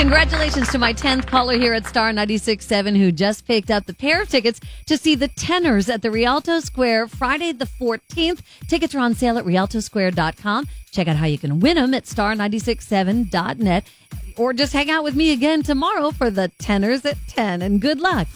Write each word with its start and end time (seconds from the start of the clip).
Congratulations 0.00 0.70
to 0.70 0.78
my 0.78 0.94
10th 0.94 1.26
caller 1.26 1.58
here 1.58 1.74
at 1.74 1.86
Star 1.86 2.10
96.7 2.10 2.96
who 2.96 3.12
just 3.12 3.46
picked 3.46 3.70
up 3.70 3.84
the 3.84 3.92
pair 3.92 4.22
of 4.22 4.30
tickets 4.30 4.58
to 4.86 4.96
see 4.96 5.14
the 5.14 5.28
Tenors 5.28 5.90
at 5.90 6.00
the 6.00 6.10
Rialto 6.10 6.60
Square 6.60 7.08
Friday 7.08 7.52
the 7.52 7.66
14th. 7.66 8.40
Tickets 8.66 8.94
are 8.94 9.00
on 9.00 9.14
sale 9.14 9.36
at 9.36 9.44
rialtosquare.com. 9.44 10.66
Check 10.90 11.06
out 11.06 11.16
how 11.16 11.26
you 11.26 11.36
can 11.36 11.60
win 11.60 11.76
them 11.76 11.92
at 11.92 12.06
star967.net 12.06 13.84
or 14.38 14.54
just 14.54 14.72
hang 14.72 14.90
out 14.90 15.04
with 15.04 15.14
me 15.14 15.32
again 15.32 15.62
tomorrow 15.62 16.12
for 16.12 16.30
the 16.30 16.48
Tenors 16.58 17.04
at 17.04 17.18
10 17.28 17.60
and 17.60 17.78
good 17.82 18.00
luck. 18.00 18.26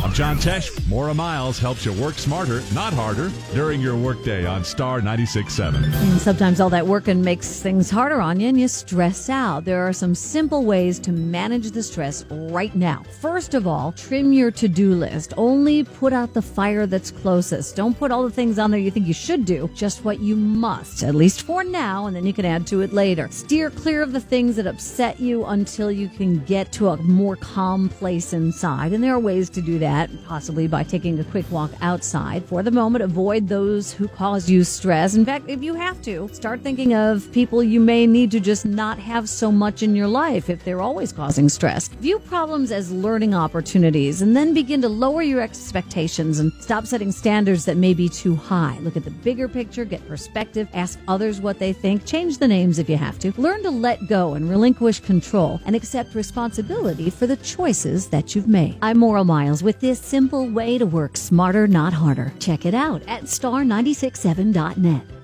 I'm 0.00 0.12
John 0.12 0.36
Tesh. 0.36 0.86
Maura 0.88 1.12
Miles 1.12 1.58
helps 1.58 1.84
you 1.84 1.92
work 1.92 2.14
smarter, 2.18 2.62
not 2.72 2.92
harder, 2.92 3.32
during 3.52 3.80
your 3.80 3.96
workday 3.96 4.46
on 4.46 4.62
Star 4.62 5.00
96.7. 5.00 5.92
And 5.92 6.20
sometimes 6.20 6.60
all 6.60 6.70
that 6.70 6.86
working 6.86 7.20
makes 7.20 7.60
things 7.60 7.90
harder 7.90 8.20
on 8.20 8.38
you 8.38 8.48
and 8.48 8.60
you 8.60 8.68
stress 8.68 9.28
out. 9.28 9.64
There 9.64 9.86
are 9.86 9.92
some 9.92 10.14
simple 10.14 10.64
ways 10.64 11.00
to 11.00 11.10
manage 11.10 11.72
the 11.72 11.82
stress 11.82 12.24
right 12.30 12.74
now. 12.76 13.02
First 13.20 13.54
of 13.54 13.66
all, 13.66 13.90
trim 13.90 14.32
your 14.32 14.52
to 14.52 14.68
do 14.68 14.94
list. 14.94 15.34
Only 15.36 15.82
put 15.82 16.12
out 16.12 16.32
the 16.32 16.42
fire 16.42 16.86
that's 16.86 17.10
closest. 17.10 17.74
Don't 17.74 17.98
put 17.98 18.12
all 18.12 18.22
the 18.22 18.30
things 18.30 18.56
on 18.60 18.70
there 18.70 18.78
you 18.78 18.92
think 18.92 19.08
you 19.08 19.14
should 19.14 19.44
do, 19.44 19.68
just 19.74 20.04
what 20.04 20.20
you 20.20 20.36
must, 20.36 21.02
at 21.02 21.16
least 21.16 21.42
for 21.42 21.64
now, 21.64 22.06
and 22.06 22.14
then 22.14 22.24
you 22.24 22.32
can 22.32 22.44
add 22.44 22.68
to 22.68 22.82
it 22.82 22.92
later. 22.92 23.26
Steer 23.32 23.68
clear 23.68 24.02
of 24.02 24.12
the 24.12 24.20
things 24.20 24.54
that 24.56 24.68
upset 24.68 25.18
you 25.18 25.44
until 25.46 25.90
you 25.90 26.08
can 26.08 26.38
get 26.44 26.70
to 26.72 26.88
a 26.88 26.96
more 26.98 27.34
calm 27.34 27.88
place 27.88 28.32
inside. 28.32 28.92
And 28.92 29.02
there 29.02 29.12
are 29.12 29.18
ways 29.18 29.50
to 29.50 29.60
do 29.60 29.80
that 29.80 29.87
that, 29.88 30.10
possibly 30.26 30.68
by 30.68 30.82
taking 30.84 31.18
a 31.18 31.24
quick 31.24 31.50
walk 31.50 31.70
outside. 31.80 32.44
For 32.44 32.62
the 32.62 32.70
moment, 32.70 33.02
avoid 33.02 33.48
those 33.48 33.90
who 33.90 34.06
cause 34.06 34.50
you 34.50 34.62
stress. 34.62 35.14
In 35.14 35.24
fact, 35.24 35.48
if 35.48 35.62
you 35.62 35.72
have 35.72 36.02
to, 36.02 36.28
start 36.32 36.60
thinking 36.60 36.92
of 36.94 37.32
people 37.32 37.62
you 37.62 37.80
may 37.80 38.06
need 38.06 38.30
to 38.32 38.40
just 38.40 38.66
not 38.66 38.98
have 38.98 39.30
so 39.30 39.50
much 39.50 39.82
in 39.82 39.96
your 39.96 40.06
life 40.06 40.50
if 40.50 40.62
they're 40.62 40.82
always 40.82 41.10
causing 41.10 41.48
stress. 41.48 41.88
View 41.88 42.18
problems 42.18 42.70
as 42.70 42.92
learning 42.92 43.34
opportunities 43.34 44.20
and 44.20 44.36
then 44.36 44.52
begin 44.52 44.82
to 44.82 44.90
lower 44.90 45.22
your 45.22 45.40
expectations 45.40 46.38
and 46.38 46.52
stop 46.60 46.86
setting 46.86 47.10
standards 47.10 47.64
that 47.64 47.78
may 47.78 47.94
be 47.94 48.10
too 48.10 48.36
high. 48.36 48.78
Look 48.82 48.96
at 48.96 49.04
the 49.04 49.10
bigger 49.10 49.48
picture, 49.48 49.86
get 49.86 50.06
perspective, 50.06 50.68
ask 50.74 50.98
others 51.08 51.40
what 51.40 51.58
they 51.58 51.72
think, 51.72 52.04
change 52.04 52.36
the 52.36 52.48
names 52.48 52.78
if 52.78 52.90
you 52.90 52.98
have 52.98 53.18
to. 53.20 53.32
Learn 53.40 53.62
to 53.62 53.70
let 53.70 54.06
go 54.06 54.34
and 54.34 54.50
relinquish 54.50 55.00
control 55.00 55.60
and 55.64 55.74
accept 55.74 56.14
responsibility 56.14 57.08
for 57.08 57.26
the 57.26 57.38
choices 57.38 58.08
that 58.08 58.34
you've 58.34 58.48
made. 58.48 58.76
I'm 58.82 58.98
Maura 58.98 59.24
Miles 59.24 59.62
this 59.80 59.98
simple 59.98 60.48
way 60.48 60.78
to 60.78 60.86
work 60.86 61.16
smarter, 61.16 61.66
not 61.66 61.92
harder. 61.92 62.32
Check 62.38 62.66
it 62.66 62.74
out 62.74 63.02
at 63.06 63.24
star967.net. 63.24 65.17